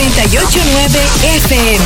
989 0.00 0.98
FM. 1.36 1.84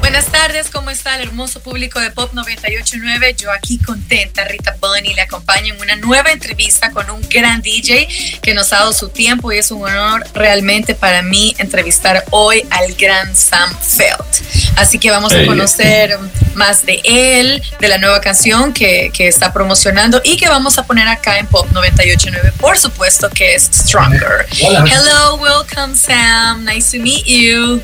Buenas 0.00 0.26
tardes, 0.26 0.70
¿cómo 0.70 0.90
está 0.90 1.14
el 1.14 1.28
hermoso 1.28 1.60
público 1.60 2.00
de 2.00 2.10
Pop 2.10 2.32
989? 2.32 3.36
Yo 3.38 3.52
aquí 3.52 3.78
contenta, 3.78 4.42
Rita 4.42 4.76
Bunny, 4.80 5.14
le 5.14 5.20
acompaño 5.20 5.74
en 5.74 5.80
una 5.80 5.94
nueva 5.94 6.32
entrevista 6.32 6.90
con 6.90 7.08
un 7.10 7.20
gran 7.28 7.62
DJ 7.62 8.08
que 8.42 8.54
nos 8.54 8.72
ha 8.72 8.78
dado 8.78 8.92
su 8.92 9.10
tiempo 9.10 9.52
y 9.52 9.58
es 9.58 9.70
un 9.70 9.84
honor 9.84 10.26
realmente 10.34 10.96
para 10.96 11.22
mí 11.22 11.54
entrevistar 11.58 12.24
hoy 12.30 12.66
al 12.70 12.94
gran 12.94 13.36
Sam 13.36 13.72
Felt. 13.80 14.78
Así 14.78 14.98
que 14.98 15.12
vamos 15.12 15.32
a 15.32 15.46
conocer 15.46 16.18
más 16.58 16.84
de 16.84 17.00
él, 17.04 17.62
de 17.80 17.88
la 17.88 17.96
nueva 17.96 18.20
canción 18.20 18.74
que, 18.74 19.10
que 19.14 19.28
está 19.28 19.52
promocionando 19.52 20.20
y 20.24 20.36
que 20.36 20.48
vamos 20.48 20.76
a 20.76 20.82
poner 20.84 21.08
acá 21.08 21.38
en 21.38 21.46
Pop 21.46 21.66
989, 21.72 22.52
por 22.58 22.76
supuesto 22.76 23.30
que 23.30 23.54
es 23.54 23.70
Stronger. 23.72 24.46
Hello, 24.60 25.36
welcome 25.36 25.94
Sam, 25.94 26.64
nice 26.64 26.90
to 26.90 27.02
meet 27.02 27.24
you. 27.24 27.80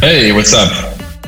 Hey, 0.00 0.32
what's 0.32 0.52
up? 0.52 0.70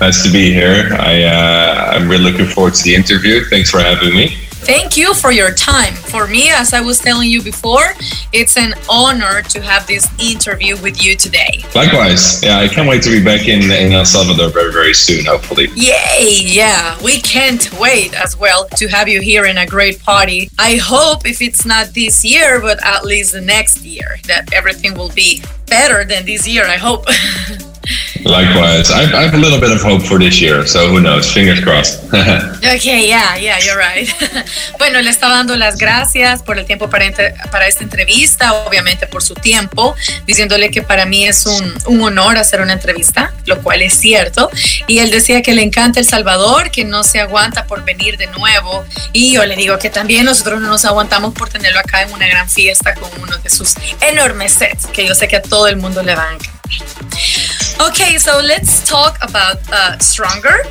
Nice 0.01 0.23
to 0.23 0.31
be 0.31 0.53
here. 0.53 0.95
I, 1.01 1.25
uh, 1.25 1.93
I'm 1.95 2.09
really 2.09 2.31
looking 2.31 2.47
forward 2.47 2.75
to 2.75 2.83
the 2.83 2.95
interview. 2.95 3.45
Thanks 3.49 3.71
for 3.71 3.81
having 3.81 4.15
me. 4.15 4.48
Thank 4.61 4.97
you 4.97 5.15
for 5.15 5.33
your 5.33 5.53
time. 5.53 5.95
For 5.95 6.27
me, 6.27 6.51
as 6.51 6.75
I 6.75 6.81
was 6.81 6.99
telling 6.99 7.31
you 7.31 7.43
before, 7.43 7.95
it's 8.33 8.57
an 8.57 8.75
honor 8.91 9.43
to 9.43 9.61
have 9.63 9.87
this 9.87 10.07
interview 10.21 10.77
with 10.83 11.03
you 11.03 11.17
today. 11.17 11.65
Likewise. 11.75 12.43
Yeah, 12.43 12.59
I 12.59 12.69
can't 12.69 12.89
wait 12.89 13.03
to 13.03 13.11
be 13.11 13.23
back 13.25 13.49
in, 13.49 13.71
in 13.71 13.93
El 13.93 14.05
Salvador 14.05 14.51
very, 14.51 14.73
very 14.73 14.95
soon, 14.95 15.25
hopefully. 15.25 15.69
Yay! 15.75 16.43
Yeah, 16.45 17.01
we 17.03 17.21
can't 17.21 17.73
wait 17.79 18.15
as 18.15 18.37
well 18.37 18.69
to 18.77 18.89
have 18.89 19.09
you 19.09 19.21
here 19.21 19.47
in 19.47 19.59
a 19.59 19.67
great 19.67 20.03
party. 20.03 20.51
I 20.59 20.77
hope 20.77 21.27
if 21.27 21.41
it's 21.41 21.65
not 21.65 21.95
this 21.95 22.25
year, 22.25 22.61
but 22.61 22.85
at 22.85 23.05
least 23.05 23.33
the 23.33 23.41
next 23.41 23.85
year, 23.85 24.19
that 24.25 24.53
everything 24.53 24.95
will 24.95 25.11
be 25.11 25.43
better 25.67 26.05
than 26.05 26.27
this 26.27 26.47
year, 26.49 26.65
I 26.67 26.77
hope. 26.77 27.07
Likewise, 28.25 28.91
I, 28.91 29.05
I, 29.15 29.23
have 29.25 29.35
a 29.35 29.39
little 29.39 29.61
bit 29.61 29.71
of 29.71 29.81
hope 29.81 30.03
for 30.03 30.19
this 30.19 30.41
year, 30.41 30.67
so 30.67 30.89
who 30.89 31.01
knows? 31.01 31.33
Fingers 31.33 31.61
crossed. 31.61 32.05
okay, 32.59 33.09
yeah, 33.09 33.37
yeah, 33.37 33.59
you're 33.61 33.79
right. 33.79 34.09
bueno, 34.79 35.01
le 35.01 35.11
estaba 35.11 35.35
dando 35.35 35.57
las 35.57 35.79
gracias 35.79 36.43
por 36.43 36.59
el 36.59 36.67
tiempo 36.67 36.91
para, 36.91 37.07
para 37.51 37.69
esta 37.69 37.85
entrevista, 37.85 38.53
obviamente 38.55 39.07
por 39.07 39.23
su 39.23 39.35
tiempo, 39.35 39.95
diciéndole 40.27 40.71
que 40.71 40.83
para 40.83 41.07
mí 41.07 41.27
es 41.27 41.47
un, 41.47 41.75
un, 41.87 42.03
honor 42.03 42.39
hacer 42.39 42.61
una 42.61 42.73
entrevista, 42.73 43.33
lo 43.47 43.63
cual 43.63 43.83
es 43.83 43.95
cierto. 43.95 44.51
Y 44.87 44.99
él 44.99 45.11
decía 45.11 45.43
que 45.43 45.53
le 45.55 45.63
encanta 45.63 46.01
El 46.01 46.07
Salvador, 46.07 46.71
que 46.71 46.85
no 46.85 47.05
se 47.05 47.21
aguanta 47.21 47.67
por 47.67 47.85
venir 47.85 48.19
de 48.19 48.27
nuevo. 48.27 48.85
Y 49.13 49.33
yo 49.33 49.47
le 49.47 49.57
digo 49.57 49.79
que 49.79 49.91
también 49.91 50.25
nosotros 50.25 50.61
no 50.61 50.69
nos 50.69 50.85
aguantamos 50.85 51.35
por 51.35 51.49
tenerlo 51.49 51.81
acá 51.81 52.03
en 52.03 52.13
una 52.13 52.27
gran 52.27 52.49
fiesta 52.51 52.95
con 52.95 53.11
uno 53.23 53.39
de 53.39 53.51
sus 53.51 53.75
enormes 54.01 54.53
sets, 54.53 54.87
que 54.87 55.07
yo 55.07 55.15
sé 55.15 55.29
que 55.29 55.37
a 55.37 55.43
todo 55.43 55.69
el 55.69 55.77
mundo 55.77 56.03
le 56.03 56.15
van 56.15 56.29
a 56.29 56.35
encantar. 56.35 56.59
Okay, 57.81 58.19
so 58.19 58.41
let's 58.41 58.87
talk 58.87 59.19
about 59.23 59.59
uh, 59.73 59.97
Stronger, 59.99 60.65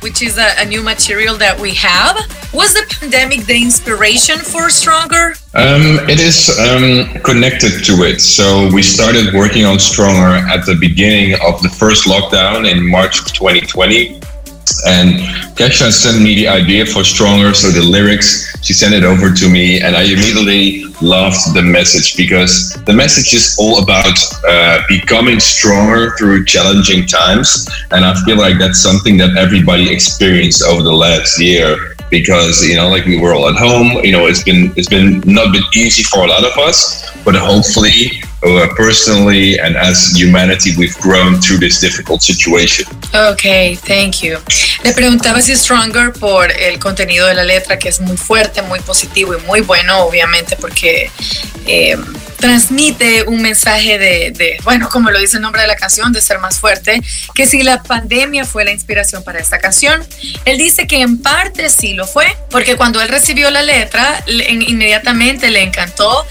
which 0.00 0.20
is 0.20 0.36
a, 0.36 0.52
a, 0.58 0.64
new 0.66 0.82
material 0.82 1.34
that 1.38 1.58
we 1.58 1.74
have. 1.74 2.16
Was 2.52 2.74
the 2.74 2.84
pandemic 3.00 3.46
the 3.46 3.62
inspiration 3.62 4.38
for 4.38 4.68
Stronger? 4.68 5.32
Um, 5.54 5.98
it 6.08 6.20
is 6.20 6.50
um, 6.58 7.22
connected 7.22 7.82
to 7.84 8.04
it. 8.04 8.20
So 8.20 8.68
we 8.74 8.82
started 8.82 9.32
working 9.32 9.64
on 9.64 9.78
Stronger 9.78 10.36
at 10.48 10.66
the 10.66 10.76
beginning 10.78 11.34
of 11.40 11.62
the 11.62 11.70
first 11.70 12.06
lockdown 12.06 12.70
in 12.70 12.86
March 12.86 13.32
2020. 13.32 14.20
And 14.86 15.20
Kesha 15.56 15.90
sent 15.90 16.22
me 16.22 16.34
the 16.34 16.48
idea 16.48 16.86
for 16.86 17.04
Stronger, 17.04 17.54
so 17.54 17.70
the 17.70 17.82
lyrics, 17.82 18.56
she 18.62 18.72
sent 18.72 18.94
it 18.94 19.04
over 19.04 19.32
to 19.32 19.48
me, 19.48 19.80
and 19.80 19.96
I 19.96 20.02
immediately 20.02 20.84
loved 21.02 21.54
the 21.54 21.62
message 21.62 22.16
because 22.16 22.72
the 22.84 22.92
message 22.92 23.34
is 23.34 23.56
all 23.58 23.82
about 23.82 24.16
uh, 24.48 24.82
becoming 24.88 25.40
stronger 25.40 26.14
through 26.16 26.44
challenging 26.44 27.06
times. 27.06 27.68
And 27.90 28.04
I 28.04 28.14
feel 28.24 28.36
like 28.36 28.58
that's 28.58 28.80
something 28.80 29.16
that 29.18 29.36
everybody 29.36 29.92
experienced 29.92 30.62
over 30.62 30.82
the 30.82 30.92
last 30.92 31.40
year 31.40 31.96
because 32.10 32.66
you 32.66 32.74
know 32.74 32.88
like 32.88 33.04
we 33.06 33.16
were 33.16 33.34
all 33.34 33.48
at 33.48 33.54
home 33.54 34.04
you 34.04 34.10
know 34.10 34.26
it's 34.26 34.42
been 34.42 34.72
it's 34.76 34.88
been 34.88 35.20
not 35.20 35.52
been 35.52 35.62
easy 35.76 36.02
for 36.02 36.24
a 36.24 36.26
lot 36.26 36.44
of 36.44 36.58
us 36.58 37.08
but 37.24 37.36
hopefully 37.36 38.20
personally 38.76 39.58
and 39.58 39.76
as 39.76 40.12
humanity 40.14 40.70
we've 40.76 40.96
grown 40.98 41.40
through 41.40 41.58
this 41.58 41.80
difficult 41.80 42.22
situation. 42.22 42.86
Okay 43.14 43.74
thank 43.76 44.22
you. 44.22 44.38
Le 44.84 44.92
preguntaba 44.92 45.40
si 45.42 45.54
Stronger 45.56 46.12
por 46.12 46.50
el 46.50 46.78
contenido 46.78 47.26
de 47.26 47.34
la 47.34 47.44
letra 47.44 47.78
que 47.78 47.88
es 47.88 48.00
muy 48.00 48.16
fuerte 48.16 48.62
muy 48.62 48.80
positivo 48.80 49.34
y 49.34 49.40
muy 49.46 49.60
bueno 49.60 50.00
obviamente 50.04 50.56
porque 50.56 51.10
eh, 51.66 51.96
transmite 52.40 53.24
un 53.24 53.42
mensaje 53.42 53.98
de, 53.98 54.58
bueno, 54.64 54.88
como 54.88 55.10
lo 55.10 55.18
dice 55.18 55.36
el 55.36 55.42
nombre 55.42 55.62
de 55.62 55.68
la 55.68 55.76
canción, 55.76 56.12
de 56.12 56.20
ser 56.20 56.38
más 56.38 56.58
fuerte, 56.58 57.00
que 57.34 57.46
si 57.46 57.62
la 57.62 57.82
pandemia 57.82 58.44
fue 58.44 58.64
la 58.64 58.72
inspiración 58.72 59.22
para 59.22 59.38
esta 59.38 59.58
canción, 59.58 60.04
él 60.44 60.58
dice 60.58 60.86
que 60.86 61.00
en 61.00 61.20
parte 61.22 61.70
sí 61.70 61.94
lo 61.94 62.06
fue, 62.06 62.26
porque 62.50 62.76
cuando 62.76 63.00
él 63.00 63.08
recibió 63.08 63.50
la 63.50 63.62
letra, 63.62 64.24
inmediatamente 64.26 65.50
le 65.50 65.62
encantó 65.62 66.26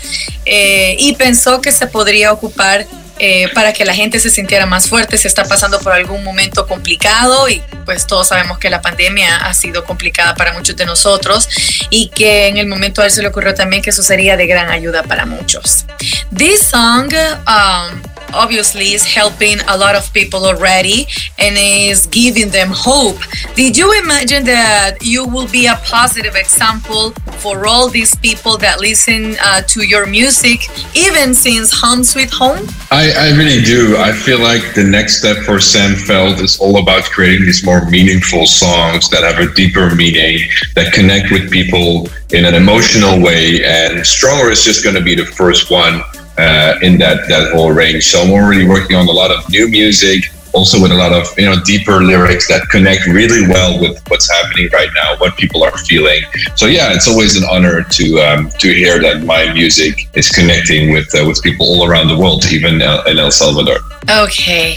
eh, 0.45 0.95
y 0.99 1.13
pensó 1.15 1.61
que 1.61 1.71
se 1.71 1.87
podría 1.87 2.33
ocupar 2.33 2.87
eh, 3.19 3.49
para 3.53 3.73
que 3.73 3.85
la 3.85 3.93
gente 3.93 4.19
se 4.19 4.29
sintiera 4.29 4.65
más 4.65 4.87
fuerte, 4.87 5.17
se 5.17 5.27
está 5.27 5.43
pasando 5.45 5.79
por 5.79 5.93
algún 5.93 6.23
momento 6.23 6.65
complicado 6.67 7.49
y 7.49 7.61
pues 7.85 8.07
todos 8.07 8.29
sabemos 8.29 8.59
que 8.59 8.69
la 8.69 8.81
pandemia 8.81 9.37
ha 9.37 9.53
sido 9.53 9.83
complicada 9.83 10.35
para 10.35 10.53
muchos 10.53 10.75
de 10.75 10.85
nosotros 10.85 11.49
y 11.89 12.09
que 12.09 12.47
en 12.47 12.57
el 12.57 12.67
momento 12.67 13.01
a 13.01 13.05
él 13.05 13.11
se 13.11 13.21
le 13.21 13.27
ocurrió 13.27 13.53
también 13.53 13.81
que 13.81 13.89
eso 13.89 14.03
sería 14.03 14.37
de 14.37 14.47
gran 14.47 14.69
ayuda 14.69 15.03
para 15.03 15.25
muchos. 15.25 15.85
This 16.35 16.61
song 16.61 17.11
um, 17.47 18.01
obviously 18.33 18.93
is 18.93 19.05
helping 19.05 19.57
a 19.67 19.77
lot 19.77 19.95
of 19.95 20.11
people 20.13 20.45
already 20.45 21.07
and 21.37 21.55
is 21.57 22.07
giving 22.07 22.49
them 22.49 22.69
hope. 22.71 23.17
Did 23.55 23.77
you 23.77 23.97
imagine 24.01 24.43
that 24.45 24.97
you 25.01 25.25
will 25.25 25.47
be 25.47 25.67
a 25.67 25.75
positive 25.85 26.35
example 26.35 27.11
for 27.39 27.67
all 27.67 27.89
these 27.89 28.15
people 28.15 28.57
that 28.57 28.79
listen 28.79 29.35
uh, 29.41 29.61
to 29.61 29.83
your 29.83 30.05
music, 30.05 30.67
even 30.95 31.33
since 31.33 31.71
Home 31.81 32.03
Sweet 32.03 32.31
Home? 32.31 32.67
I, 32.91 33.11
I 33.11 33.37
really 33.37 33.61
do. 33.63 33.97
I 33.97 34.11
feel 34.11 34.39
like 34.39 34.73
the 34.75 34.83
next 34.83 35.19
step 35.19 35.37
for 35.45 35.59
Sam 35.59 35.95
Feld 35.95 36.41
is 36.41 36.59
all 36.59 36.79
about 36.79 37.03
creating 37.05 37.45
these 37.45 37.63
more 37.63 37.85
meaningful 37.89 38.45
songs 38.45 39.09
that 39.09 39.23
have 39.23 39.39
a 39.39 39.53
deeper 39.53 39.93
meaning, 39.95 40.39
that 40.75 40.93
connect 40.93 41.31
with 41.31 41.51
people 41.51 42.07
in 42.31 42.45
an 42.45 42.55
emotional 42.55 43.21
way. 43.21 43.63
And 43.63 44.05
Stronger 44.05 44.51
is 44.51 44.63
just 44.63 44.83
going 44.83 44.95
to 44.95 45.01
be 45.01 45.15
the 45.15 45.25
first 45.25 45.71
one 45.71 46.01
uh, 46.39 46.79
in 46.81 46.97
that 46.99 47.27
that 47.27 47.51
whole 47.53 47.71
range. 47.71 48.05
So 48.05 48.21
I'm 48.21 48.31
already 48.31 48.67
working 48.67 48.95
on 48.95 49.07
a 49.07 49.11
lot 49.11 49.31
of 49.31 49.49
new 49.49 49.67
music, 49.67 50.31
also 50.53 50.81
with 50.81 50.91
a 50.91 50.95
lot 50.95 51.13
of 51.13 51.27
you 51.37 51.45
know 51.45 51.59
deeper 51.63 52.03
lyrics 52.03 52.47
that 52.47 52.67
connect 52.69 53.05
really 53.07 53.47
well 53.47 53.79
with 53.79 54.01
what's 54.09 54.29
happening 54.29 54.69
right 54.71 54.89
now, 54.95 55.17
what 55.17 55.37
people 55.37 55.63
are 55.63 55.77
feeling. 55.77 56.21
So 56.55 56.65
yeah, 56.67 56.93
it's 56.93 57.07
always 57.07 57.35
an 57.35 57.43
honor 57.49 57.83
to 57.83 58.05
um, 58.19 58.49
to 58.59 58.67
hear 58.73 58.99
that 59.01 59.23
my 59.23 59.51
music 59.53 60.09
is 60.13 60.29
connecting 60.29 60.91
with 60.91 61.13
uh, 61.15 61.25
with 61.27 61.41
people 61.41 61.65
all 61.65 61.87
around 61.87 62.07
the 62.07 62.17
world, 62.17 62.45
even 62.51 62.81
in 62.81 63.19
El 63.19 63.31
Salvador. 63.31 63.79
Ok. 64.07 64.75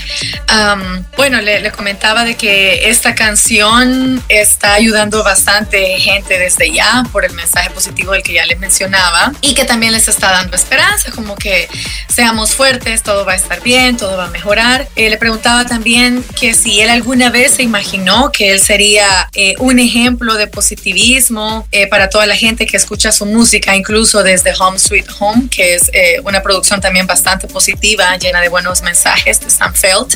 Um, 0.51 1.07
bueno, 1.17 1.41
le, 1.41 1.61
le, 1.61 1.71
comentaba 1.71 2.25
de 2.25 2.35
que 2.35 2.91
esta 2.91 3.15
canción 3.15 4.23
está 4.29 4.75
ayudando 4.75 5.23
bastante 5.25 5.99
gente 5.99 6.39
desde 6.39 6.71
ya 6.71 7.05
por 7.13 7.25
el 7.25 7.33
mensaje 7.33 7.71
positivo 7.71 8.13
del 8.13 8.23
que 8.23 8.35
ya 8.35 8.45
les 8.45 8.59
mencionaba 8.59 9.33
y 9.41 9.55
que 9.55 9.65
también 9.65 9.93
les 9.93 10.09
está 10.09 10.31
dando 10.33 10.55
esperanza, 10.55 11.11
como 11.13 11.37
que 11.37 11.69
seamos 12.09 12.55
fuertes, 12.55 13.03
todo 13.03 13.25
va 13.25 13.33
a 13.33 13.37
estar 13.37 13.63
bien, 13.63 13.97
todo 13.97 14.17
va 14.17 14.25
a 14.25 14.31
mejorar. 14.31 14.89
Eh, 14.97 15.09
le 15.09 15.17
preguntaba 15.17 15.62
también 15.67 16.25
que 16.39 16.55
si 16.55 16.81
él 16.81 16.91
alguna 16.91 17.31
vez 17.31 17.55
se 17.55 17.63
imaginó 17.63 18.31
que 18.33 18.53
él 18.53 18.61
sería 18.61 19.29
eh, 19.35 19.55
un 19.59 19.79
ejemplo 19.79 20.35
de 20.35 20.47
positivismo 20.47 21.67
eh, 21.73 21.87
para 21.87 22.09
toda 22.09 22.27
la 22.27 22.37
gente 22.37 22.67
que 22.67 22.77
escucha 22.77 23.13
su 23.13 23.27
música, 23.27 23.75
incluso 23.77 24.23
desde 24.23 24.53
Home 24.59 24.79
Sweet 24.79 25.07
Home, 25.19 25.49
que 25.51 25.75
es 25.75 25.91
eh, 25.93 26.21
una 26.25 26.43
producción 26.43 26.81
también 26.81 27.07
bastante 27.07 27.47
positiva, 27.47 28.17
llena 28.17 28.41
de 28.41 28.49
buenos 28.49 28.83
mensajes 28.83 29.41
de 29.41 29.51
Sam 29.51 29.75
Felt. 29.75 30.15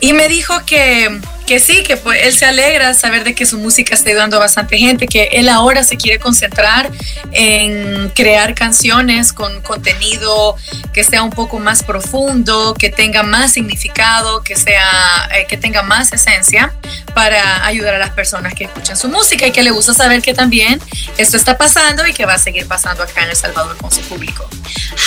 Y 0.00 0.12
me 0.12 0.28
dijo 0.28 0.64
que 0.66 1.20
que 1.50 1.58
sí, 1.58 1.82
que 1.82 1.96
pues, 1.96 2.20
él 2.22 2.32
se 2.32 2.46
alegra 2.46 2.94
saber 2.94 3.24
de 3.24 3.34
que 3.34 3.44
su 3.44 3.58
música 3.58 3.92
está 3.92 4.10
ayudando 4.10 4.36
a 4.36 4.38
bastante 4.38 4.78
gente, 4.78 5.08
que 5.08 5.30
él 5.32 5.48
ahora 5.48 5.82
se 5.82 5.96
quiere 5.96 6.20
concentrar 6.20 6.88
en 7.32 8.08
crear 8.10 8.54
canciones 8.54 9.32
con 9.32 9.60
contenido 9.62 10.54
que 10.92 11.02
sea 11.02 11.24
un 11.24 11.30
poco 11.30 11.58
más 11.58 11.82
profundo, 11.82 12.72
que 12.78 12.88
tenga 12.88 13.24
más 13.24 13.54
significado, 13.54 14.44
que 14.44 14.54
sea 14.54 15.28
eh, 15.34 15.46
que 15.48 15.56
tenga 15.56 15.82
más 15.82 16.12
esencia 16.12 16.72
para 17.16 17.66
ayudar 17.66 17.96
a 17.96 17.98
las 17.98 18.10
personas 18.10 18.54
que 18.54 18.66
escuchan 18.66 18.96
su 18.96 19.08
música 19.08 19.44
y 19.44 19.50
que 19.50 19.64
le 19.64 19.72
gusta 19.72 19.92
saber 19.92 20.22
que 20.22 20.34
también 20.34 20.80
esto 21.18 21.36
está 21.36 21.58
pasando 21.58 22.06
y 22.06 22.12
que 22.12 22.26
va 22.26 22.34
a 22.34 22.38
seguir 22.38 22.68
pasando 22.68 23.02
acá 23.02 23.24
en 23.24 23.30
El 23.30 23.36
Salvador 23.36 23.76
con 23.76 23.90
su 23.90 24.02
público. 24.02 24.48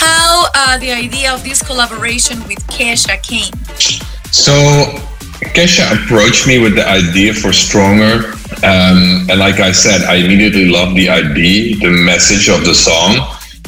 How 0.02 0.44
uh, 0.44 0.78
the 0.78 0.92
idea 0.92 1.34
of 1.34 1.42
this 1.44 1.64
collaboration 1.64 2.46
with 2.50 2.60
Kesha 2.68 3.18
came? 3.22 3.54
So 4.30 5.13
Kesha 5.44 5.92
approached 5.94 6.48
me 6.48 6.60
with 6.60 6.76
the 6.76 6.88
idea 6.88 7.34
for 7.34 7.54
Stronger. 7.54 8.34
Um, 8.64 9.28
and 9.30 9.40
like 9.40 9.60
I 9.60 9.72
said, 9.72 10.02
I 10.04 10.16
immediately 10.16 10.70
loved 10.70 10.96
the 10.96 11.10
idea, 11.10 11.78
the 11.78 11.90
message 11.90 12.50
of 12.50 12.66
the 12.66 12.74
song. 12.74 13.18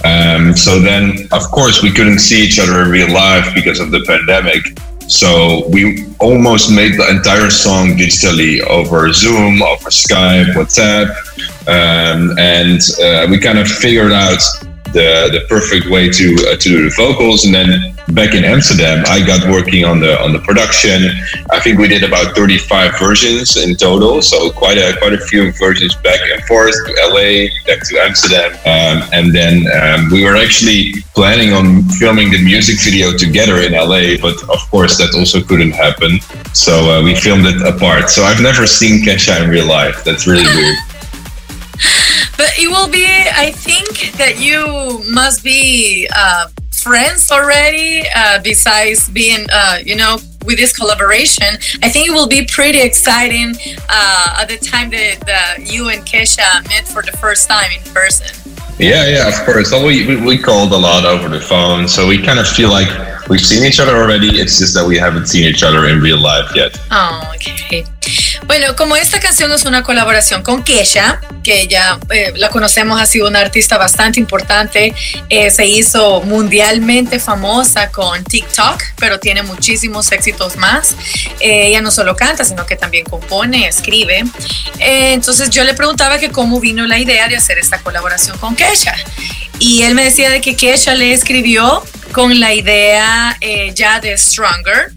Um, 0.03 0.55
so 0.55 0.79
then, 0.79 1.27
of 1.31 1.43
course, 1.51 1.81
we 1.81 1.91
couldn't 1.91 2.19
see 2.19 2.43
each 2.45 2.59
other 2.59 2.83
in 2.83 2.89
real 2.89 3.11
life 3.11 3.53
because 3.55 3.79
of 3.79 3.91
the 3.91 4.03
pandemic. 4.05 4.63
So 5.07 5.67
we 5.69 6.05
almost 6.19 6.71
made 6.71 6.97
the 6.97 7.07
entire 7.09 7.49
song 7.49 7.89
digitally 7.89 8.61
over 8.61 9.11
Zoom, 9.13 9.61
over 9.61 9.89
Skype, 9.89 10.53
WhatsApp, 10.53 11.09
um, 11.67 12.37
and 12.39 12.81
uh, 13.01 13.27
we 13.29 13.39
kind 13.39 13.59
of 13.59 13.67
figured 13.67 14.11
out 14.11 14.41
the 14.95 15.29
the 15.35 15.43
perfect 15.47 15.91
way 15.91 16.09
to 16.09 16.27
uh, 16.47 16.55
to 16.55 16.67
do 16.73 16.79
the 16.87 16.93
vocals. 16.95 17.43
And 17.45 17.53
then 17.53 17.69
back 18.15 18.33
in 18.33 18.43
Amsterdam, 18.43 19.03
I 19.07 19.19
got 19.19 19.43
working 19.51 19.83
on 19.83 19.99
the 19.99 20.19
on 20.23 20.31
the 20.31 20.39
production. 20.39 21.11
I 21.51 21.59
think 21.59 21.77
we 21.77 21.87
did 21.87 22.03
about 22.03 22.35
35 22.35 22.97
versions 22.97 23.57
in 23.57 23.75
total, 23.75 24.21
so 24.21 24.49
quite 24.49 24.77
a 24.77 24.95
quite 24.97 25.13
a 25.13 25.23
few 25.29 25.51
versions 25.53 25.93
back 26.07 26.21
and 26.31 26.41
forth 26.45 26.75
to 26.87 26.91
LA, 27.11 27.51
back 27.67 27.83
to 27.89 27.93
Amsterdam, 27.99 28.51
um, 28.65 28.97
and 29.11 29.35
then 29.35 29.67
um, 29.79 30.09
we 30.09 30.23
were 30.23 30.37
actually 30.37 30.93
planning 31.13 31.51
on 31.53 31.83
filming 31.99 32.31
the 32.31 32.41
music 32.43 32.79
video 32.79 33.11
together 33.11 33.57
in 33.59 33.73
LA, 33.73 34.15
but 34.21 34.37
of 34.49 34.61
course 34.71 34.97
that 34.97 35.11
also 35.15 35.43
couldn't 35.43 35.71
happen. 35.71 36.19
So 36.53 36.73
uh, 36.89 37.03
we 37.03 37.15
filmed 37.15 37.45
it 37.45 37.61
apart. 37.61 38.09
So 38.09 38.23
I've 38.23 38.41
never 38.41 38.65
seen 38.65 39.03
Kesha 39.03 39.43
in 39.43 39.49
real 39.49 39.67
life. 39.67 40.03
That's 40.03 40.25
really 40.25 40.47
weird. 40.55 40.77
It 42.57 42.69
will 42.69 42.87
be, 42.89 43.05
I 43.05 43.51
think 43.51 44.13
that 44.17 44.39
you 44.39 45.03
must 45.11 45.43
be 45.43 46.07
uh, 46.15 46.47
friends 46.71 47.29
already, 47.29 48.03
uh, 48.15 48.39
besides 48.41 49.09
being, 49.09 49.45
uh, 49.51 49.79
you 49.83 49.95
know, 49.95 50.17
with 50.45 50.57
this 50.57 50.75
collaboration. 50.75 51.57
I 51.83 51.89
think 51.89 52.07
it 52.07 52.11
will 52.11 52.27
be 52.27 52.45
pretty 52.45 52.79
exciting 52.79 53.55
uh, 53.89 54.37
at 54.39 54.47
the 54.47 54.57
time 54.57 54.89
that, 54.91 55.19
that 55.25 55.57
you 55.71 55.89
and 55.89 56.05
Kesha 56.05 56.65
met 56.69 56.87
for 56.87 57.01
the 57.01 57.11
first 57.17 57.49
time 57.49 57.69
in 57.75 57.83
person. 57.91 58.27
Yeah, 58.77 59.07
yeah, 59.07 59.27
of 59.27 59.45
course. 59.45 59.71
Well, 59.71 59.85
we, 59.85 60.05
we, 60.05 60.15
we 60.15 60.37
called 60.37 60.71
a 60.71 60.77
lot 60.77 61.05
over 61.05 61.27
the 61.27 61.41
phone, 61.41 61.87
so 61.87 62.07
we 62.07 62.21
kind 62.21 62.39
of 62.39 62.47
feel 62.47 62.69
like 62.69 62.89
we've 63.27 63.45
seen 63.45 63.65
each 63.65 63.79
other 63.79 63.95
already. 63.97 64.39
It's 64.39 64.59
just 64.59 64.73
that 64.75 64.85
we 64.85 64.97
haven't 64.97 65.27
seen 65.27 65.45
each 65.45 65.63
other 65.63 65.87
in 65.87 65.99
real 65.99 66.19
life 66.19 66.51
yet. 66.55 66.77
Oh, 66.91 67.31
okay. 67.35 67.85
Bueno, 68.57 68.73
como 68.77 68.95
esta 68.95 69.19
canción 69.19 69.51
es 69.51 69.65
una 69.65 69.83
colaboración 69.83 70.41
con 70.41 70.63
Kesha, 70.63 71.19
que 71.43 71.67
ya 71.67 71.99
eh, 72.09 72.31
la 72.37 72.47
conocemos, 72.47 73.01
ha 73.01 73.05
sido 73.05 73.27
una 73.27 73.41
artista 73.41 73.77
bastante 73.77 74.17
importante, 74.17 74.95
eh, 75.27 75.51
se 75.51 75.65
hizo 75.65 76.21
mundialmente 76.21 77.19
famosa 77.19 77.91
con 77.91 78.23
TikTok, 78.23 78.81
pero 78.97 79.19
tiene 79.19 79.43
muchísimos 79.43 80.09
éxitos 80.13 80.55
más. 80.55 80.95
Eh, 81.41 81.67
ella 81.67 81.81
no 81.81 81.91
solo 81.91 82.15
canta, 82.15 82.45
sino 82.45 82.65
que 82.65 82.77
también 82.77 83.03
compone, 83.03 83.67
escribe. 83.67 84.23
Eh, 84.79 85.11
entonces 85.11 85.49
yo 85.49 85.65
le 85.65 85.73
preguntaba 85.73 86.17
que 86.17 86.29
cómo 86.29 86.61
vino 86.61 86.87
la 86.87 86.97
idea 86.97 87.27
de 87.27 87.35
hacer 87.35 87.57
esta 87.57 87.79
colaboración 87.79 88.37
con 88.37 88.55
Kesha. 88.55 88.95
Y 89.59 89.81
él 89.81 89.95
me 89.95 90.05
decía 90.05 90.29
de 90.29 90.39
que 90.39 90.55
Kesha 90.55 90.95
le 90.95 91.11
escribió 91.11 91.83
con 92.13 92.39
la 92.39 92.53
idea 92.53 93.37
ya 93.73 93.99
de 93.99 94.17
Stronger, 94.17 94.93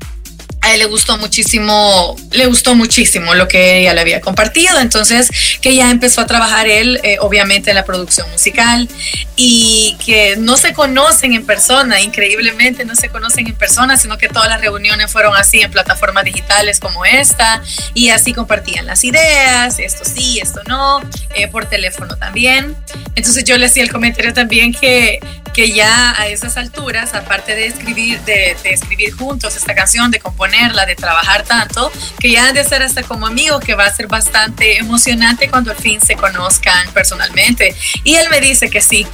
a 0.61 0.73
él 0.73 0.81
le 0.81 0.87
gustó 0.87 1.17
muchísimo, 1.19 2.17
le 2.33 2.47
gustó 2.47 2.75
muchísimo 2.75 3.35
lo 3.35 3.49
que 3.49 3.79
ella 3.79 3.95
le 3.95 4.01
había 4.01 4.21
compartido, 4.21 4.81
entonces 4.81 5.29
que 5.61 5.75
ya 5.75 5.91
empezó 5.91 6.21
a 6.21 6.27
trabajar 6.27 6.67
él, 6.67 7.01
eh, 7.05 7.19
obviamente 7.21 7.71
en 7.71 7.77
la 7.77 7.85
producción 7.85 8.29
musical 8.31 8.89
y 9.37 9.97
que 10.05 10.37
no 10.37 10.57
se 10.57 10.73
conocen 10.73 11.35
en 11.35 11.47
persona, 11.47 12.01
increíblemente 12.01 12.85
no 12.85 12.97
se 12.97 13.09
conocen 13.09 13.47
en 13.47 13.55
persona, 13.55 13.97
sino 13.97 14.19
que 14.19 14.29
todas 14.29 14.49
las 14.49 14.61
reuniones 14.61 15.11
fueron 15.11 15.37
así 15.37 15.61
en 15.61 15.71
plataformas 15.71 16.25
digitales 16.25 16.81
como 16.81 17.05
esta 17.05 17.63
y 17.95 18.11
así 18.11 18.33
compartían 18.33 18.87
las 18.87 19.05
ideas, 19.05 19.79
esto 19.79 20.05
sí, 20.05 20.41
esto 20.41 20.61
no, 20.67 21.01
eh, 21.35 21.49
por 21.49 21.67
teléfono 21.67 22.17
también. 22.17 22.77
Entonces 23.15 23.45
yo 23.45 23.57
le 23.59 23.67
hacía 23.67 23.83
el 23.83 23.93
comentario 23.93 24.33
también 24.35 24.73
que, 24.73 25.21
que 25.55 25.73
ya 25.73 26.21
a 26.21 26.27
esas 26.29 26.57
alturas, 26.57 27.15
aparte 27.15 27.55
de 27.55 27.67
escribir, 27.67 28.21
de, 28.23 28.57
de 28.63 28.71
escribir 28.71 29.13
juntos 29.13 29.57
esta 29.57 29.75
canción, 29.75 30.11
de 30.11 30.19
componer, 30.19 30.48
de 30.87 30.97
trabajar 30.97 31.45
tanto, 31.45 31.91
que 32.19 32.31
ya 32.31 32.53
de 32.53 32.65
ser 32.65 32.83
hasta 32.83 33.03
como 33.03 33.27
amigos, 33.27 33.63
que 33.63 33.75
va 33.75 33.87
a 33.87 33.95
ser 33.95 34.07
bastante 34.07 34.79
emocionante 34.79 35.49
cuando 35.49 35.71
al 35.71 35.77
fin 35.77 36.01
se 36.01 36.17
conozcan 36.17 36.91
personalmente. 36.93 37.75
Y 38.05 38.15
él 38.15 38.29
me 38.31 38.41
dice 38.41 38.71
que 38.71 38.81
sí, 38.81 39.07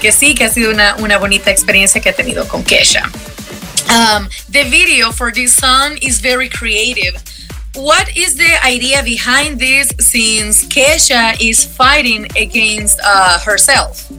que 0.00 0.12
sí, 0.12 0.34
que 0.34 0.44
ha 0.44 0.50
sido 0.50 0.70
una, 0.70 0.96
una 0.96 1.18
bonita 1.18 1.50
experiencia 1.50 2.00
que 2.00 2.10
ha 2.10 2.14
tenido 2.14 2.46
con 2.48 2.64
Kesha. 2.64 3.02
Um, 3.88 4.28
the 4.50 4.64
video 4.64 5.12
for 5.12 5.32
this 5.32 5.54
song 5.54 5.98
is 6.02 6.20
very 6.20 6.48
creative. 6.48 7.22
What 7.74 8.16
is 8.16 8.36
the 8.36 8.58
idea 8.64 9.02
behind 9.02 9.58
this 9.58 9.88
since 9.98 10.66
Kesha 10.66 11.36
is 11.40 11.64
fighting 11.64 12.26
against 12.36 12.98
uh, 13.04 13.38
herself? 13.40 14.10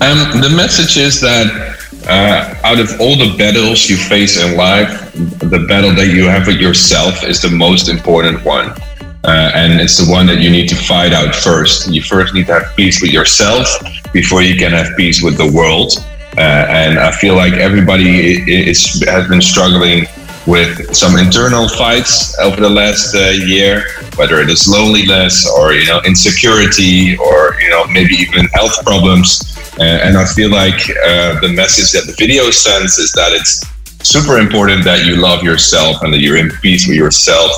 Um, 0.00 0.40
the 0.40 0.50
message 0.50 0.96
is 0.96 1.20
that 1.20 1.85
uh, 2.08 2.54
out 2.64 2.78
of 2.78 3.00
all 3.00 3.16
the 3.16 3.34
battles 3.36 3.88
you 3.88 3.96
face 3.96 4.40
in 4.40 4.56
life, 4.56 5.12
the 5.14 5.64
battle 5.68 5.94
that 5.94 6.08
you 6.08 6.24
have 6.26 6.46
with 6.46 6.60
yourself 6.60 7.24
is 7.24 7.40
the 7.42 7.50
most 7.50 7.88
important 7.88 8.44
one. 8.44 8.70
Uh, 9.24 9.50
and 9.54 9.80
it's 9.80 9.98
the 9.98 10.10
one 10.10 10.26
that 10.26 10.38
you 10.38 10.50
need 10.50 10.68
to 10.68 10.76
fight 10.76 11.12
out 11.12 11.34
first. 11.34 11.90
You 11.90 12.02
first 12.02 12.32
need 12.32 12.46
to 12.46 12.60
have 12.60 12.76
peace 12.76 13.02
with 13.02 13.10
yourself 13.10 13.66
before 14.12 14.42
you 14.42 14.56
can 14.56 14.70
have 14.72 14.96
peace 14.96 15.22
with 15.22 15.36
the 15.36 15.50
world. 15.50 15.92
Uh, 16.38 16.66
and 16.68 16.98
I 16.98 17.10
feel 17.10 17.34
like 17.34 17.54
everybody 17.54 18.68
is, 18.68 19.02
has 19.08 19.28
been 19.28 19.42
struggling 19.42 20.06
with 20.46 20.94
some 20.94 21.16
internal 21.16 21.68
fights 21.68 22.38
over 22.38 22.60
the 22.60 22.70
last 22.70 23.14
uh, 23.14 23.30
year, 23.30 23.84
whether 24.16 24.40
it 24.40 24.48
is 24.48 24.68
loneliness 24.68 25.48
or 25.58 25.74
you 25.74 25.86
know 25.86 26.00
insecurity 26.06 27.16
or 27.18 27.56
you 27.60 27.70
know 27.70 27.86
maybe 27.86 28.14
even 28.14 28.46
health 28.54 28.84
problems. 28.84 29.52
Uh, 29.78 29.82
and 29.82 30.16
I 30.16 30.24
feel 30.24 30.50
like 30.50 30.80
uh, 31.04 31.38
the 31.40 31.52
message 31.54 31.92
that 31.92 32.06
the 32.06 32.16
video 32.18 32.50
sends 32.50 32.96
is 32.96 33.12
that 33.12 33.32
it's 33.32 33.62
super 34.02 34.38
important 34.38 34.84
that 34.84 35.04
you 35.04 35.16
love 35.16 35.42
yourself 35.42 36.02
and 36.02 36.12
that 36.14 36.20
you're 36.20 36.38
in 36.38 36.50
peace 36.62 36.86
with 36.86 36.96
yourself 36.96 37.50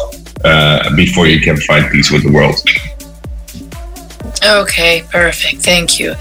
uh, 0.45 0.95
before 0.97 1.27
you 1.29 1.41
can 1.41 1.57
find 1.59 1.91
peace 1.93 2.11
with 2.11 2.25
the 2.25 2.33
world. 2.33 2.57
Okay, 4.45 5.05
perfect. 5.11 5.63
Thank 5.63 6.01
you. 6.01 6.15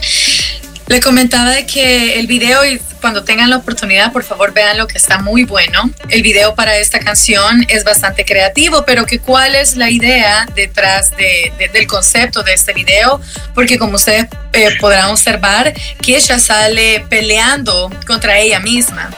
Le 0.88 1.01
comentaba 1.01 1.51
de 1.51 1.66
que 1.66 2.18
el 2.18 2.28
video, 2.28 2.63
y 2.66 2.80
cuando 3.01 3.25
tengan 3.25 3.50
la 3.50 3.57
oportunidad, 3.57 4.13
por 4.13 4.24
favor 4.24 4.54
vean 4.54 4.78
lo 4.78 4.88
que 4.88 4.98
está 4.98 5.19
muy 5.19 5.44
bueno. 5.44 5.89
El 6.10 6.22
video 6.22 6.56
para 6.56 6.78
esta 6.78 7.00
canción 7.00 7.66
es 7.68 7.84
bastante 7.84 8.24
creativo, 8.24 8.86
pero 8.86 9.06
que 9.06 9.19
cuál 9.19 9.56
es 9.56 9.75
la 9.75 9.89
idea 9.89 10.48
detrás 10.56 11.12
de, 11.12 11.51
de, 11.57 11.68
del 11.68 11.88
concepto 11.88 12.42
de 12.42 12.54
este 12.54 12.74
video, 12.74 13.19
porque 13.54 13.78
como 13.78 13.95
ustedes 13.95 14.28
eh, 14.54 14.78
podrán 14.80 15.10
observar, 15.10 15.74
que 16.01 16.16
ella 16.16 16.39
sale 16.39 17.06
peleando 17.10 17.92
contra 18.06 18.40
ella 18.40 18.61
misma. 18.61 19.09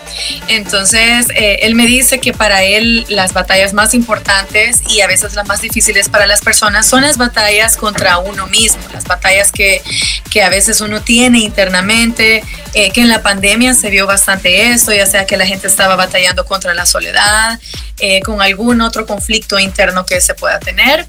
Entonces, 0.47 1.27
eh, 1.35 1.59
él 1.61 1.75
me 1.75 1.85
dice 1.85 2.19
que 2.19 2.33
para 2.33 2.63
él 2.63 3.05
las 3.09 3.33
batallas 3.33 3.73
más 3.73 3.93
importantes 3.93 4.81
y 4.89 5.01
a 5.01 5.07
veces 5.07 5.35
las 5.35 5.47
más 5.47 5.61
difíciles 5.61 6.09
para 6.09 6.25
las 6.25 6.41
personas 6.41 6.87
son 6.87 7.01
las 7.01 7.17
batallas 7.17 7.77
contra 7.77 8.17
uno 8.17 8.47
mismo, 8.47 8.81
las 8.93 9.05
batallas 9.05 9.51
que, 9.51 9.81
que 10.29 10.43
a 10.43 10.49
veces 10.49 10.81
uno 10.81 11.01
tiene 11.01 11.39
internamente, 11.39 12.43
eh, 12.73 12.91
que 12.91 13.01
en 13.01 13.09
la 13.09 13.21
pandemia 13.21 13.73
se 13.73 13.89
vio 13.89 14.05
bastante 14.05 14.71
eso, 14.71 14.93
ya 14.93 15.05
sea 15.05 15.25
que 15.25 15.37
la 15.37 15.45
gente 15.45 15.67
estaba 15.67 15.95
batallando 15.95 16.45
contra 16.45 16.73
la 16.73 16.85
soledad, 16.85 17.59
eh, 17.99 18.21
con 18.21 18.41
algún 18.41 18.81
otro 18.81 19.05
conflicto 19.05 19.59
interno 19.59 20.05
que 20.05 20.21
se 20.21 20.33
pueda 20.33 20.59
tener. 20.59 21.05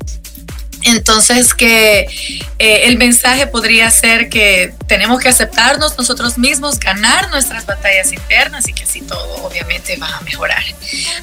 Entonces 0.82 1.54
que 1.54 2.08
eh, 2.58 2.80
el 2.84 2.96
mensaje 2.98 3.46
podría 3.46 3.90
ser 3.90 4.28
que 4.28 4.74
tenemos 4.86 5.20
que 5.20 5.28
aceptarnos 5.28 5.96
nosotros 5.98 6.38
mismos, 6.38 6.78
ganar 6.78 7.30
nuestras 7.30 7.66
batallas 7.66 8.12
internas 8.12 8.68
y 8.68 8.72
que 8.72 8.84
así 8.84 9.02
todo 9.02 9.44
obviamente 9.44 9.96
va 9.96 10.16
a 10.16 10.20
mejorar. 10.22 10.62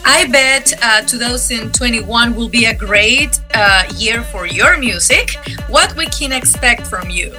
I 0.05 0.25
bet 0.27 0.73
uh, 0.81 1.05
2021 1.05 2.35
will 2.35 2.49
be 2.49 2.65
a 2.65 2.73
great 2.73 3.39
uh, 3.53 3.83
year 3.95 4.23
for 4.23 4.47
your 4.47 4.77
music. 4.77 5.37
What 5.69 5.95
we 5.95 6.07
can 6.07 6.31
expect 6.31 6.87
from 6.87 7.09
you? 7.09 7.33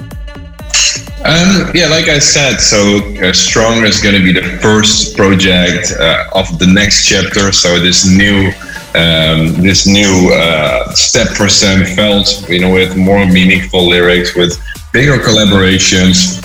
Um, 1.25 1.71
yeah, 1.75 1.89
like 1.89 2.09
I 2.09 2.21
said, 2.21 2.59
so 2.59 3.01
uh, 3.21 3.33
Strong 3.33 3.85
is 3.85 4.01
going 4.01 4.15
to 4.15 4.23
be 4.23 4.33
the 4.33 4.59
first 4.63 5.17
project 5.17 5.93
uh, 5.99 6.27
of 6.33 6.61
the 6.61 6.67
next 6.67 7.07
chapter. 7.07 7.51
So 7.51 7.81
this 7.81 8.07
new 8.07 8.53
um, 8.99 9.63
this 9.63 9.87
new 9.87 10.31
uh, 10.33 10.91
step 10.93 11.29
Sam 11.49 11.85
Feld, 11.95 12.27
you 12.49 12.61
know, 12.61 12.73
with 12.73 12.97
more 12.97 13.25
meaningful 13.27 13.87
lyrics, 13.87 14.35
with 14.35 14.59
bigger 14.93 15.19
collaborations, 15.19 16.43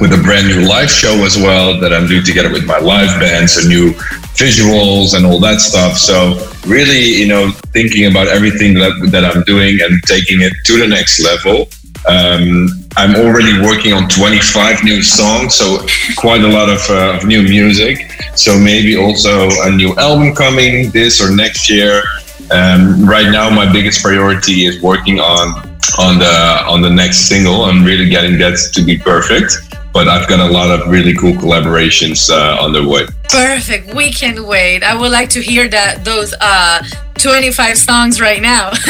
with 0.00 0.12
a 0.12 0.22
brand 0.22 0.46
new 0.46 0.68
live 0.68 0.90
show 0.90 1.24
as 1.24 1.36
well 1.36 1.80
that 1.80 1.92
I'm 1.92 2.06
doing 2.06 2.24
together 2.24 2.52
with 2.52 2.64
my 2.64 2.78
live 2.78 3.18
band, 3.18 3.50
so 3.50 3.66
new 3.68 3.92
visuals 4.38 5.16
and 5.16 5.26
all 5.26 5.40
that 5.40 5.60
stuff. 5.60 5.96
So 5.96 6.38
really, 6.66 7.02
you 7.02 7.26
know, 7.26 7.50
thinking 7.72 8.06
about 8.06 8.28
everything 8.28 8.74
that, 8.74 9.08
that 9.10 9.24
I'm 9.24 9.42
doing 9.42 9.80
and 9.82 10.00
taking 10.04 10.40
it 10.40 10.52
to 10.66 10.78
the 10.78 10.86
next 10.86 11.18
level. 11.18 11.68
Um, 12.06 12.68
I'm 12.98 13.14
already 13.14 13.60
working 13.60 13.92
on 13.92 14.08
25 14.08 14.82
new 14.82 15.02
songs, 15.02 15.54
so 15.54 15.86
quite 16.16 16.42
a 16.42 16.48
lot 16.48 16.68
of, 16.68 16.80
uh, 16.90 17.16
of 17.16 17.26
new 17.26 17.44
music. 17.44 18.10
So 18.34 18.58
maybe 18.58 18.96
also 18.96 19.48
a 19.62 19.70
new 19.70 19.94
album 19.94 20.34
coming 20.34 20.90
this 20.90 21.22
or 21.22 21.30
next 21.30 21.70
year. 21.70 22.02
Um, 22.50 23.08
right 23.08 23.30
now, 23.30 23.50
my 23.50 23.70
biggest 23.72 24.02
priority 24.02 24.66
is 24.66 24.82
working 24.82 25.20
on 25.20 25.46
on 25.96 26.18
the 26.18 26.64
on 26.66 26.82
the 26.82 26.90
next 26.90 27.28
single. 27.28 27.66
I'm 27.66 27.84
really 27.84 28.08
getting 28.08 28.36
that 28.38 28.58
to 28.74 28.82
be 28.82 28.98
perfect. 28.98 29.52
But 29.92 30.08
I've 30.08 30.28
got 30.28 30.40
a 30.40 30.52
lot 30.52 30.68
of 30.70 30.88
really 30.88 31.14
cool 31.14 31.34
collaborations 31.34 32.28
uh, 32.30 32.62
on 32.62 32.72
the 32.72 32.86
way. 32.86 33.06
Perfect. 33.30 33.94
We 33.94 34.12
can 34.12 34.44
wait. 34.44 34.82
I 34.82 34.94
would 34.94 35.12
like 35.12 35.30
to 35.30 35.40
hear 35.40 35.68
that 35.68 36.04
those 36.04 36.34
uh 36.40 36.82
25 37.18 37.76
songs 37.76 38.20
right 38.20 38.40
now. 38.40 38.70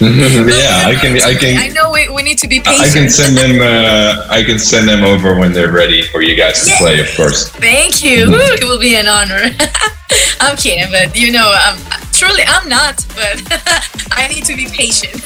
yeah, 0.00 0.86
I 0.86 0.96
can. 1.00 1.20
I 1.20 1.34
can. 1.34 1.58
I 1.58 1.68
know 1.68 1.90
we, 1.90 2.08
we 2.08 2.22
need 2.22 2.38
to 2.38 2.48
be 2.48 2.60
patient. 2.60 2.90
I 2.90 2.92
can 2.92 3.10
send 3.10 3.36
them. 3.36 3.60
Uh, 3.60 4.26
I 4.30 4.42
can 4.44 4.58
send 4.58 4.88
them 4.88 5.04
over 5.04 5.38
when 5.38 5.52
they're 5.52 5.72
ready 5.72 6.02
for 6.02 6.22
you 6.22 6.36
guys 6.36 6.64
to 6.64 6.74
play. 6.78 7.00
Of 7.00 7.14
course. 7.16 7.48
Thank 7.48 8.02
you. 8.04 8.26
It 8.28 8.64
will 8.64 8.80
be 8.80 8.96
an 8.96 9.08
honor. 9.08 9.50
I'm 10.40 10.56
kidding, 10.56 10.90
but 10.90 11.16
you 11.16 11.32
know, 11.32 11.52
I'm 11.54 11.78
truly 12.12 12.42
I'm 12.46 12.68
not, 12.68 13.04
but 13.14 13.40
I 14.12 14.28
need 14.28 14.44
to 14.44 14.56
be 14.56 14.66
patient. 14.66 15.20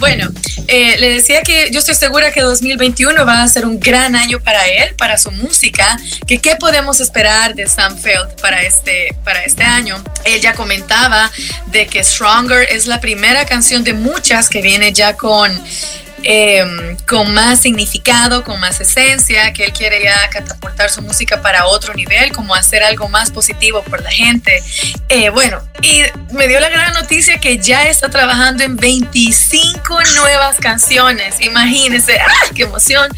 bueno, 0.00 0.28
eh, 0.70 0.96
le 0.98 1.10
decía 1.10 1.42
que 1.42 1.70
yo 1.72 1.80
estoy 1.80 1.96
segura 1.96 2.30
que 2.30 2.42
2021 2.42 3.26
va 3.26 3.42
a 3.42 3.48
ser 3.48 3.66
un 3.66 3.80
gran 3.80 4.14
año 4.14 4.40
para 4.40 4.66
él, 4.68 4.94
para 4.96 5.18
su 5.18 5.32
música. 5.32 5.98
Que 6.26 6.38
qué 6.38 6.54
podemos 6.54 7.00
esperar 7.00 7.54
de 7.56 7.66
Sam 7.66 7.98
Feld 7.98 8.40
para 8.40 8.62
este 8.62 9.14
para 9.24 9.42
este 9.44 9.64
año. 9.64 10.02
Él 10.24 10.40
ya 10.40 10.54
comentaba 10.54 11.30
de 11.66 11.86
que 11.86 12.04
Stronger 12.04 12.68
es 12.70 12.86
la 12.86 13.00
primera 13.00 13.44
canción 13.46 13.82
de 13.82 13.94
muchas 13.94 14.48
que 14.48 14.62
viene 14.62 14.92
ya 14.92 15.16
con 15.16 15.50
eh, 16.22 16.96
con 17.06 17.32
más 17.32 17.60
significado, 17.60 18.44
con 18.44 18.60
más 18.60 18.80
esencia, 18.80 19.52
que 19.52 19.64
él 19.64 19.72
quiere 19.72 20.02
ya 20.02 20.28
catapultar 20.30 20.90
su 20.90 21.02
música 21.02 21.40
para 21.42 21.66
otro 21.66 21.94
nivel, 21.94 22.32
como 22.32 22.54
hacer 22.54 22.82
algo 22.82 23.08
más 23.08 23.30
positivo 23.30 23.82
por 23.82 24.02
la 24.02 24.10
gente. 24.10 24.62
Eh, 25.08 25.30
bueno, 25.30 25.60
y 25.82 26.02
me 26.32 26.46
dio 26.46 26.60
la 26.60 26.68
gran 26.68 26.92
noticia 26.92 27.38
que 27.38 27.58
ya 27.58 27.88
está 27.88 28.10
trabajando 28.10 28.62
en 28.62 28.76
25 28.76 29.98
nuevas 30.16 30.56
canciones. 30.58 31.40
Imagínense, 31.40 32.18
¡ah, 32.20 32.50
qué 32.54 32.62
emoción! 32.62 33.10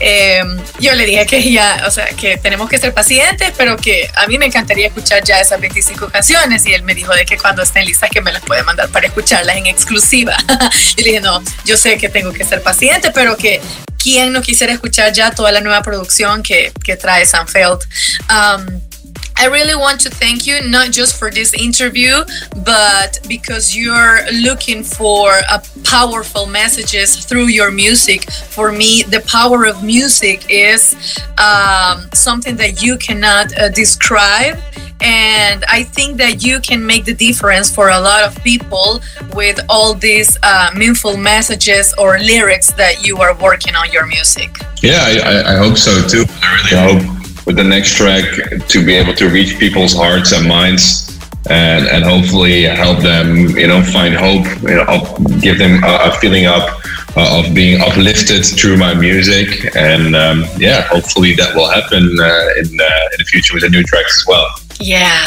Eh, 0.00 0.42
yo 0.80 0.94
le 0.94 1.04
dije 1.04 1.26
que 1.26 1.50
ya, 1.50 1.84
o 1.86 1.90
sea, 1.90 2.06
que 2.08 2.36
tenemos 2.38 2.68
que 2.68 2.78
ser 2.78 2.94
pacientes, 2.94 3.52
pero 3.56 3.76
que 3.76 4.10
a 4.16 4.26
mí 4.26 4.38
me 4.38 4.46
encantaría 4.46 4.86
escuchar 4.86 5.22
ya 5.24 5.40
esas 5.40 5.60
25 5.60 6.08
canciones. 6.08 6.66
Y 6.66 6.74
él 6.74 6.82
me 6.82 6.94
dijo 6.94 7.12
de 7.12 7.26
que 7.26 7.36
cuando 7.36 7.62
estén 7.62 7.84
listas 7.84 8.10
que 8.10 8.20
me 8.20 8.32
las 8.32 8.42
puede 8.42 8.62
mandar 8.62 8.88
para 8.88 9.06
escucharlas 9.06 9.56
en 9.56 9.66
exclusiva. 9.66 10.36
y 10.96 11.02
le 11.02 11.08
dije, 11.10 11.20
no, 11.20 11.42
yo 11.64 11.76
sé 11.76 11.98
que 11.98 12.08
tengo 12.08 12.32
que 12.32 12.45
ser 12.46 12.62
paciente, 12.62 13.10
pero 13.12 13.36
que 13.36 13.60
quién 13.98 14.32
no 14.32 14.40
quisiera 14.40 14.72
escuchar 14.72 15.12
ya 15.12 15.30
toda 15.30 15.52
la 15.52 15.60
nueva 15.60 15.82
producción 15.82 16.42
que, 16.42 16.72
que 16.84 16.96
trae 16.96 17.26
Sanfeld. 17.26 17.80
Um, 18.30 18.80
I 19.38 19.46
really 19.46 19.74
want 19.74 20.00
to 20.00 20.10
thank 20.10 20.46
you, 20.46 20.66
not 20.66 20.92
just 20.92 21.18
for 21.18 21.30
this 21.30 21.52
interview, 21.54 22.24
but 22.64 23.18
because 23.28 23.76
you're 23.76 24.20
looking 24.32 24.82
for 24.82 25.30
powerful 25.84 26.46
messages 26.46 27.24
through 27.24 27.48
your 27.48 27.70
music. 27.70 28.30
For 28.30 28.72
me, 28.72 29.02
the 29.02 29.20
power 29.26 29.66
of 29.66 29.84
music 29.84 30.46
is 30.48 30.94
um, 31.38 32.08
something 32.14 32.56
that 32.56 32.82
you 32.82 32.96
cannot 32.96 33.56
uh, 33.58 33.68
describe 33.70 34.58
and 35.00 35.64
I 35.68 35.82
think 35.82 36.16
that 36.18 36.42
you 36.42 36.60
can 36.60 36.84
make 36.84 37.04
the 37.04 37.14
difference 37.14 37.70
for 37.70 37.90
a 37.90 38.00
lot 38.00 38.24
of 38.24 38.42
people 38.42 39.00
with 39.34 39.60
all 39.68 39.94
these 39.94 40.38
uh, 40.42 40.70
meaningful 40.74 41.16
messages 41.16 41.94
or 41.98 42.18
lyrics 42.18 42.72
that 42.72 43.06
you 43.06 43.18
are 43.18 43.34
working 43.36 43.74
on 43.74 43.92
your 43.92 44.06
music. 44.06 44.56
Yeah, 44.82 45.00
I, 45.02 45.54
I 45.54 45.56
hope 45.56 45.76
so 45.76 46.06
too. 46.08 46.24
I 46.42 46.88
really 46.88 47.04
hope 47.04 47.15
with 47.46 47.56
the 47.56 47.64
next 47.64 47.94
track 47.96 48.24
to 48.68 48.84
be 48.84 48.94
able 48.94 49.14
to 49.14 49.28
reach 49.28 49.58
people's 49.58 49.94
hearts 49.94 50.32
and 50.32 50.46
minds 50.46 51.18
and, 51.48 51.86
and 51.86 52.04
hopefully 52.04 52.64
help 52.64 52.98
them, 52.98 53.36
you 53.56 53.68
know, 53.68 53.82
find 53.82 54.14
hope, 54.14 54.46
you 54.62 54.74
know, 54.74 55.16
give 55.40 55.58
them 55.58 55.82
a, 55.84 56.10
a 56.10 56.12
feeling 56.20 56.46
up 56.46 56.80
uh, 57.16 57.38
of 57.38 57.54
being 57.54 57.80
uplifted 57.80 58.44
through 58.44 58.76
my 58.76 58.94
music. 58.94 59.74
And 59.76 60.16
um, 60.16 60.44
yeah, 60.58 60.82
hopefully 60.82 61.34
that 61.34 61.54
will 61.54 61.70
happen 61.70 62.02
uh, 62.20 62.48
in, 62.58 62.66
uh, 62.80 63.12
in 63.12 63.18
the 63.18 63.24
future 63.26 63.54
with 63.54 63.62
the 63.62 63.70
new 63.70 63.82
tracks 63.84 64.22
as 64.22 64.26
well. 64.26 64.46
Yeah. 64.80 65.26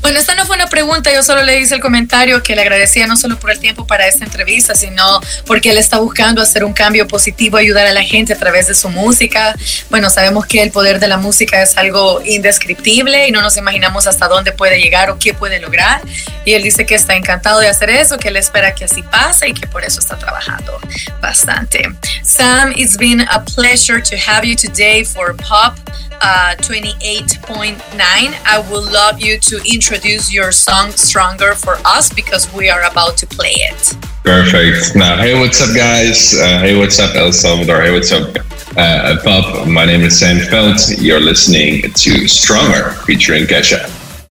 Bueno, 0.00 0.18
esta 0.18 0.34
no 0.34 0.46
fue 0.46 0.56
una 0.56 0.68
pregunta, 0.68 1.12
yo 1.12 1.22
solo 1.22 1.42
le 1.42 1.60
hice 1.60 1.74
el 1.74 1.80
comentario 1.80 2.42
que 2.42 2.54
le 2.54 2.62
agradecía 2.62 3.06
no 3.06 3.16
solo 3.16 3.38
por 3.38 3.50
el 3.50 3.58
tiempo 3.58 3.86
para 3.86 4.06
esta 4.06 4.24
entrevista, 4.24 4.74
sino 4.74 5.20
porque 5.46 5.70
él 5.70 5.78
está 5.78 5.98
buscando 5.98 6.42
hacer 6.42 6.64
un 6.64 6.72
cambio 6.72 7.06
positivo, 7.06 7.56
ayudar 7.56 7.86
a 7.86 7.92
la 7.92 8.02
gente 8.02 8.32
a 8.32 8.38
través 8.38 8.68
de 8.68 8.74
su 8.74 8.88
música. 8.88 9.54
Bueno, 9.90 10.10
sabemos 10.10 10.46
que 10.46 10.62
el 10.62 10.70
poder 10.70 11.00
de 11.00 11.08
la 11.08 11.16
música 11.16 11.62
es 11.62 11.76
algo 11.76 12.22
indescriptible 12.24 13.28
y 13.28 13.32
no 13.32 13.40
nos 13.40 13.56
imaginamos 13.56 14.06
hasta 14.06 14.28
dónde 14.28 14.52
puede 14.52 14.80
llegar 14.80 15.10
o 15.10 15.18
qué 15.18 15.34
puede 15.34 15.60
lograr. 15.60 16.02
Y 16.44 16.52
él 16.52 16.62
dice 16.62 16.86
que 16.86 16.94
está 16.94 17.14
encantado 17.14 17.60
de 17.60 17.68
hacer 17.68 17.90
eso, 17.90 18.18
que 18.18 18.28
él 18.28 18.36
espera 18.36 18.74
que 18.74 18.84
así 18.84 19.02
pase 19.02 19.48
y 19.48 19.54
que 19.54 19.66
por 19.66 19.84
eso 19.84 20.00
está 20.00 20.18
trabajando 20.18 20.78
bastante. 21.20 21.88
Sam, 22.22 22.72
it's 22.76 22.96
been 22.96 23.20
a 23.20 23.44
pleasure 23.44 24.00
to 24.00 24.16
have 24.16 24.46
you 24.46 24.56
today 24.56 25.04
for 25.04 25.34
Pop 25.36 25.74
uh, 26.20 26.54
28.9. 26.58 27.78
I 27.98 28.66
would 28.70 28.92
love 28.92 29.20
you 29.20 29.38
to 29.38 29.60
introduce 29.70 30.32
your 30.32 30.52
song 30.52 30.90
Stronger 30.90 31.54
for 31.54 31.76
us 31.84 32.12
because 32.12 32.52
we 32.52 32.68
are 32.68 32.82
about 32.84 33.16
to 33.18 33.26
play 33.26 33.52
it. 33.54 33.96
Perfect. 34.22 34.96
Now, 34.96 35.16
hey, 35.16 35.38
what's 35.38 35.60
up, 35.60 35.74
guys? 35.76 36.34
Uh, 36.34 36.58
hey, 36.60 36.76
what's 36.76 36.98
up, 36.98 37.14
El 37.14 37.32
Salvador? 37.32 37.82
Hey, 37.82 37.92
what's 37.92 38.12
up, 38.12 38.36
uh, 38.76 39.16
Pop? 39.22 39.68
My 39.68 39.84
name 39.84 40.00
is 40.02 40.18
Sam 40.18 40.38
Felt. 40.48 40.80
You're 40.98 41.20
listening 41.20 41.82
to 41.82 42.28
Stronger 42.28 42.92
featuring 43.06 43.44
Kesha. 43.44 44.03